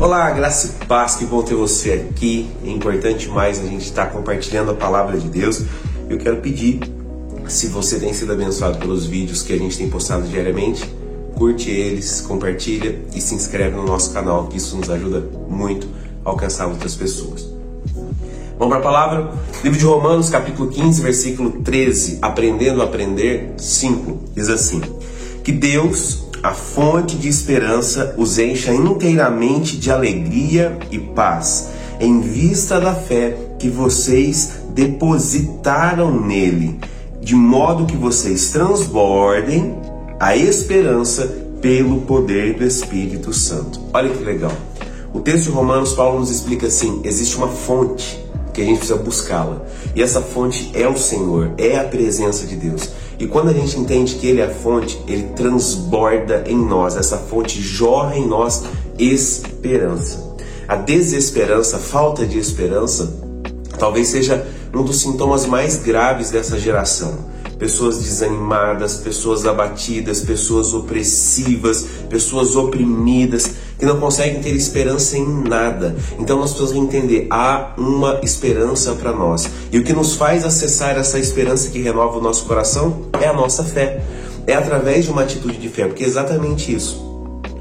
[0.00, 2.50] Olá, graça e paz, que bom ter você aqui.
[2.64, 5.60] É importante mais a gente estar compartilhando a palavra de Deus.
[6.08, 6.80] Eu quero pedir,
[7.46, 10.90] se você tem sido abençoado pelos vídeos que a gente tem postado diariamente,
[11.36, 15.86] curte eles, compartilha e se inscreve no nosso canal, que isso nos ajuda muito
[16.24, 17.46] a alcançar outras pessoas.
[18.58, 19.34] Vamos para a palavra?
[19.62, 22.20] Livro de Romanos, capítulo 15, versículo 13.
[22.22, 24.18] Aprendendo a aprender, 5.
[24.34, 24.80] Diz assim:
[25.44, 31.68] Que Deus a fonte de esperança os encha inteiramente de alegria e paz,
[32.00, 36.80] em vista da fé que vocês depositaram nele,
[37.20, 39.76] de modo que vocês transbordem
[40.18, 41.26] a esperança
[41.60, 43.80] pelo poder do Espírito Santo.
[43.92, 44.52] Olha que legal.
[45.12, 48.98] O texto de Romanos, Paulo nos explica assim: existe uma fonte que a gente precisa
[48.98, 49.62] buscá-la.
[49.94, 52.88] E essa fonte é o Senhor, é a presença de Deus.
[53.20, 57.18] E quando a gente entende que Ele é a fonte, Ele transborda em nós, essa
[57.18, 58.64] fonte jorra em nós
[58.98, 60.34] esperança.
[60.66, 63.14] A desesperança, a falta de esperança,
[63.78, 71.84] talvez seja um dos sintomas mais graves dessa geração pessoas desanimadas, pessoas abatidas, pessoas opressivas,
[72.08, 73.50] pessoas oprimidas,
[73.80, 75.96] que não conseguem ter esperança em nada.
[76.18, 79.48] Então nós precisamos entender, há uma esperança para nós.
[79.72, 83.32] E o que nos faz acessar essa esperança que renova o nosso coração é a
[83.32, 84.02] nossa fé.
[84.46, 87.10] É através de uma atitude de fé, porque é exatamente isso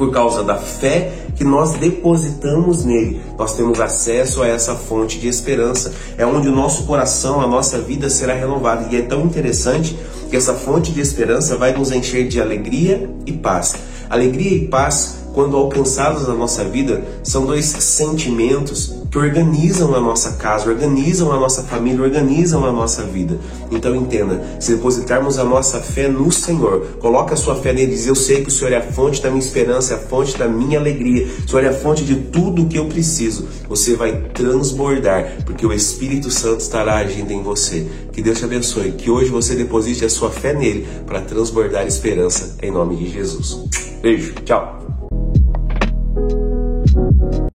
[0.00, 5.28] por causa da fé que nós depositamos nele, nós temos acesso a essa fonte de
[5.28, 5.92] esperança.
[6.16, 8.88] É onde o nosso coração, a nossa vida será renovada.
[8.90, 9.94] E é tão interessante
[10.30, 13.74] que essa fonte de esperança vai nos encher de alegria e paz.
[14.08, 20.32] Alegria e paz quando alcançados na nossa vida, são dois sentimentos que organizam a nossa
[20.32, 23.38] casa, organizam a nossa família, organizam a nossa vida.
[23.70, 27.96] Então entenda, se depositarmos a nossa fé no Senhor, coloca a sua fé nele e
[27.96, 30.38] diz, eu sei que o Senhor é a fonte da minha esperança, é a fonte
[30.38, 33.48] da minha alegria, o Senhor é a fonte de tudo o que eu preciso.
[33.68, 37.86] Você vai transbordar, porque o Espírito Santo estará agindo em você.
[38.12, 42.56] Que Deus te abençoe, que hoje você deposite a sua fé nele para transbordar esperança
[42.62, 43.58] em nome de Jesus.
[44.02, 44.89] Beijo, tchau.